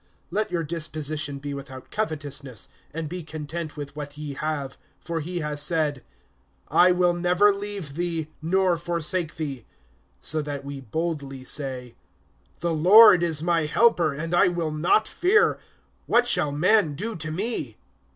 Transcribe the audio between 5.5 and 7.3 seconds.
said: I will